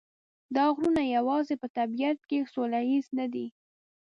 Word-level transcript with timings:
دا 0.55 0.65
غرونه 0.75 1.01
یوازې 1.15 1.55
په 1.61 1.67
طبیعت 1.77 2.19
کې 2.29 2.49
سوله 2.53 2.79
ییز 2.89 3.07
نه 3.19 3.25
دي. 3.33 3.47